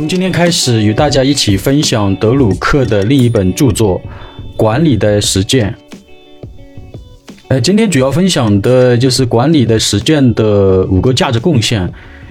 [0.00, 4.00] 从今天开始，与大家一起分享德鲁克的另一本著作
[4.56, 5.76] 《管理的实践》。
[7.48, 11.86] 呃，今天主要分享的就是管理的实践的五个价值贡献，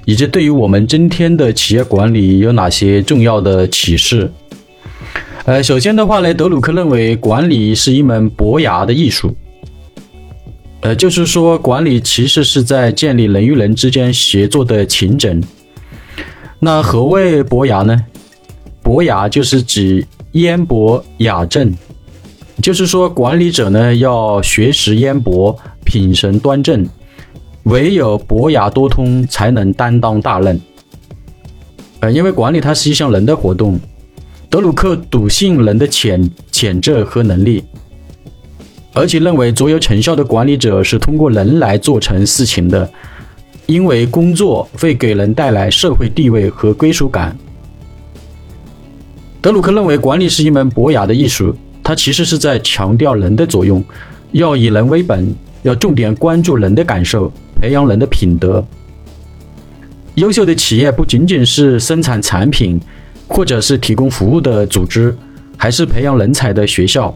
[0.05, 4.31] 以及对于我们今天的企业管理有哪些重要的启示。
[5.45, 9.31] 呃，首先的话呢，德鲁克认为管理是一门博雅的艺术。
[10.81, 15.39] 呃，就是说，管理其实是在建立人与人之间协作的情整。
[16.59, 18.05] 那何谓博雅呢？
[18.83, 21.73] 博雅就是指渊博雅正，
[22.61, 26.85] 就是说管理者呢要学识渊博，品行端正，
[27.63, 30.59] 唯有博雅多通，才能担当大任。
[32.01, 33.79] 呃，因为管理它是一项人的活动，
[34.49, 37.63] 德鲁克笃信人的潜潜质和能力。
[38.93, 42.91] 而且认为，卓有成效的管理者是通过人来做成事情的，
[43.69, 47.37] 因为工作会给人带来社会地位和归属感。
[49.41, 53.83] 德鲁克认为，管理是一门博雅的艺术，他其实是在强调人的作用，
[54.31, 57.31] 要以人为本，要重点关注人的感受，
[57.61, 58.65] 培养人的品德。
[60.15, 62.81] 优秀的企业不仅仅是生产产品，
[63.27, 65.15] 或者是提供服务的组织，
[65.55, 67.15] 还是培养人才的学校。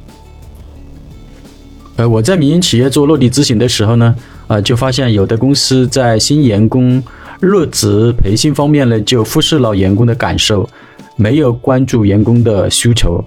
[1.96, 4.16] 呃，我在民营企业做落地执行的时候呢，
[4.54, 7.02] 啊，就发现有的公司在新员工
[7.40, 10.70] 入职培训方面呢，就忽视了员工的感受，
[11.16, 13.24] 没有关注员工的需求。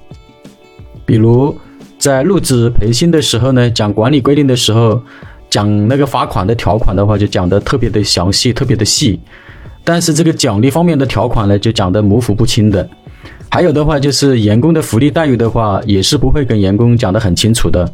[1.05, 1.53] 比如
[1.99, 5.03] 在入职培训的时候呢，讲管理规定的时候，
[5.51, 9.19] 讲那个罚款的条款的话，就讲的特别的详细，特别的细。
[9.83, 12.89] 但是这个奖励方面的条款呢，就讲的模糊不清的。
[13.51, 17.91] 还有的话就是员工的福利待遇的话，也是不会跟员工讲得很清楚的。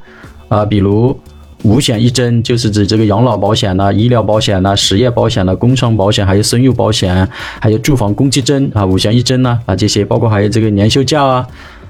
[0.49, 1.19] 啊，比如
[1.63, 7.27] 五险一金，就是指这个养老保险呐、医疗保险呐、失业保险呐、工伤保险，还有生育保险，
[7.61, 11.47] 还有住房公积金啊、五险一金呐啊这些，包括还有这个年休假啊、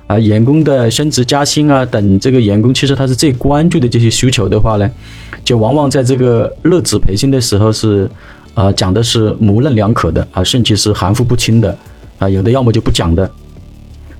[0.06, 4.90] 啊员工的升职加薪啊等，这个员工其实他是最关注的这些需求的话呢，
[5.42, 8.10] 就往往在这个入职培训的时候是
[8.52, 11.74] 啊讲的是模棱两可的啊，甚至是含糊不清的
[12.18, 13.30] 啊，有的要么就不讲的。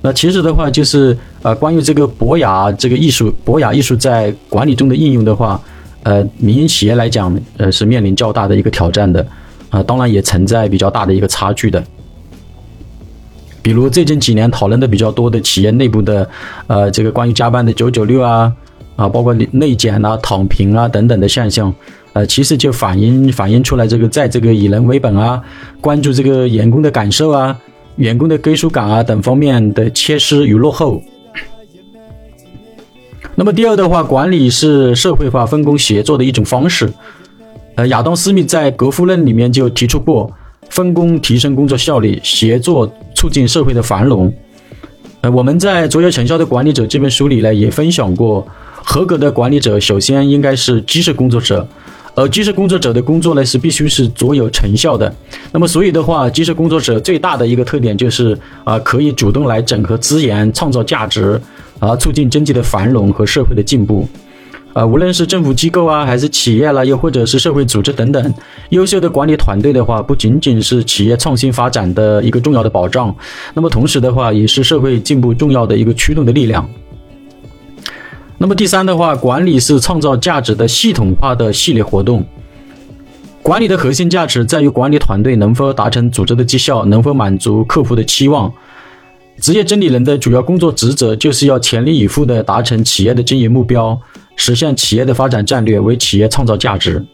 [0.01, 5.59] 那其实的话，就是呃，关于这个博雅这个艺术，博雅艺术在管理中的应用的话，
[6.03, 9.25] 呃，民营企业来讲，呃，是面临较大的一个挑战的，
[9.69, 11.83] 啊，当然也存在比较大的一个差距的。
[13.61, 16.29] 比如最近几年讨论的比较多的企业内部的，
[16.67, 18.49] 呃，这个关于加班的九九六啊，
[18.95, 21.73] 啊，包括内检啊、躺平啊等等的现象，
[22.13, 25.43] 呃，其实就反映反映出来这个在这个以人为本啊，
[25.81, 27.59] 关注这个员工的感受啊。
[27.97, 31.03] 员工的归属感啊等方面的缺失与落后。
[33.35, 36.91] 那么第二的话，管理是社会化分工协作的一种方式。
[37.75, 40.31] 呃，亚当·斯密在《格夫论》里面就提出过，
[40.69, 44.31] 分工提升工作效率，协作促进社会的繁荣。
[45.21, 48.47] 呃，我们在《卓越成效的管理者》这本书里呢，也分享过，
[48.83, 51.67] 合格的管理者首先应该是基石工作者。
[52.15, 55.11] 而基石工作者的工作呢，是必须是卓有成效的。
[55.51, 61.41] 那么，所以的话，基石工作者最大的一个特点就是啊，可以主动来整合资源，创造价值，
[61.87, 64.07] 而，促进经济的繁荣和社会的进步。
[64.73, 68.33] 啊，无论是政府机构啊，还是企业啦，又或者是社会组织等等，
[68.69, 73.15] 优秀的管理团队的话，不仅仅是企业创新发展的一个重要的保障，
[73.53, 76.67] 那么同时的话，也是社会进步重要的一个驱动的力量。
[78.39, 82.25] 那么第三的话，管理是创造价值的系统化的系列活动。
[83.43, 88.51] 管理的核心价值在于管理团队能否达成组织的绩效，能否满足客户的期望。
[89.39, 93.99] 职业经理人的主要工作职责就是要全力以赴地达成企业的经营目标，
[94.35, 97.05] 实现企业的发展战略，为企业创造价值。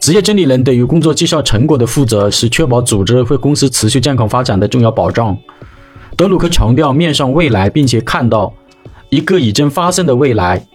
[0.00, 5.36] 职业经理人对于工作绩效成果的负责，是确保组织或公司持续健康发展的重要保障。
[6.16, 8.52] 德鲁克强调面向未来，并且看到。
[9.10, 10.66] 一个已经发生的未来，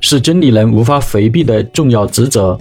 [0.00, 2.58] 是经理人无法回避的重要职责。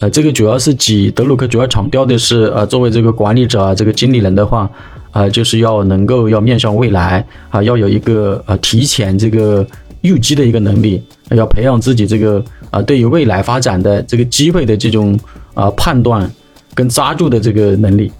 [0.00, 4.68] 呃，这个主要是指德鲁克主要强调的是，呃，作为这个管理者啊，这个经理人的话，
[5.14, 9.64] 啊，就是要能够要面向未来啊，要有一个呃提前这个
[10.02, 11.00] 预计的一个能力，
[11.30, 15.18] 要培养自己这个啊对于未来发展的这个机会的这种
[15.54, 16.28] 啊判断
[16.74, 18.10] 跟抓住的这个能力。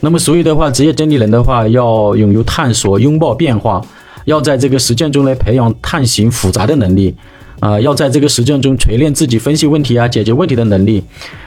[0.00, 3.80] 那么，所以的话，职业经理人的话，要拥有探索、拥抱变化。
[4.26, 7.14] 要在这个实践中来培养探寻复杂的能力，
[7.60, 11.04] 啊，要在这个实践中锤炼自己分析问题啊、解决问题的能力，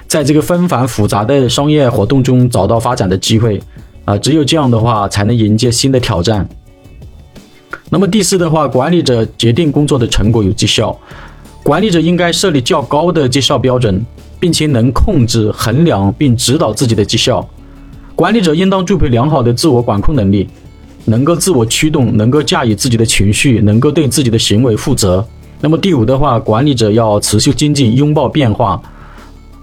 [0.08, 3.60] 在这个纷繁复杂的商业活动中找到发展的机会，
[4.08, 6.48] 啊，只有这样的话才能迎接新的挑战。
[7.90, 10.98] 那么第四的话，管理者决定工作的成果与绩效，
[11.62, 14.02] 管理者应该设立较高的绩效标准，
[14.40, 17.46] 并且能控制、衡量并指导自己的绩效。
[18.16, 20.48] 管理者应当具备良好的自我管控能力，
[21.04, 25.26] 能够自我驱动，能够驾驭自己的情绪，能够对自己的行为负责。
[25.60, 28.82] 那么第五的话，管理者要持续精进，拥抱变化。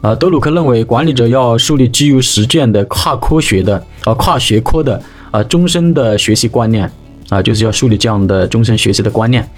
[0.05, 6.85] 啊，德鲁克认为，管理者要树立基于实践的跨科学的啊跨学科的啊终身的学习观念
[7.31, 9.49] 啊，就是要树立这样的终身学习的观念。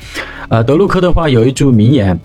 [0.48, 2.16] 呃，德鲁克的话有一句名言：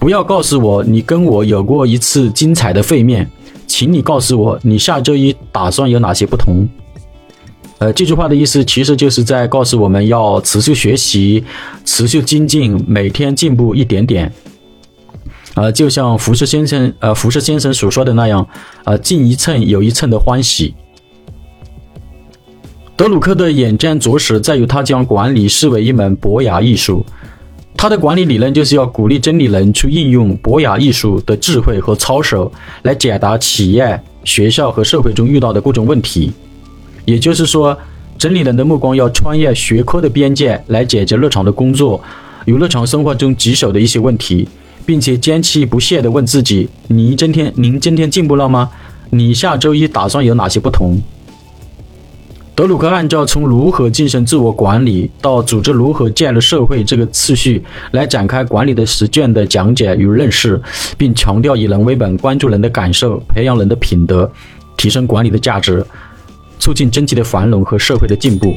[0.00, 3.30] 不要告诉我你跟我有过一次精彩的会面，
[3.66, 6.66] 请你告诉我你下周一打算有哪些不同。
[7.76, 11.44] 呃，这句话的意思其实就是在告诉我们要持续学习，
[11.84, 14.32] 持续精进，每天进步一点点。
[15.58, 18.46] 呃，就像福士先生，呃，福士先生所说的那样，
[18.84, 20.72] 呃，进一寸有一寸的欢喜。
[22.94, 27.04] 德鲁克的眼见着实在于他将管理视为一门博雅艺术，
[27.76, 32.52] 他的管理理论就是要鼓励真理人去应用博雅艺术的智慧和操守
[32.82, 36.32] 来解答企业、学校和社会中遇到的各种问题。
[37.04, 37.76] 也就是说，
[38.16, 42.00] 真理人的目光要穿越学科的边界，来解决日常的工作
[42.44, 44.48] 与日常生活中棘手的一些问题。
[44.88, 48.70] 并且坚持不懈地问自己：“你今天，您今天进步了吗？
[49.10, 50.98] 你下周一打算有哪些不同？”
[52.56, 60.58] 德鲁克按照从如何进行自我管理到组织如何建立社会这个次序来展开管理的实践的讲解与认识，
[60.96, 64.32] 并强调以人为本，关注人的感受，培养人的品德，
[64.78, 65.84] 提升管理的价值，
[66.58, 68.56] 促进经济的繁荣和社会的进步。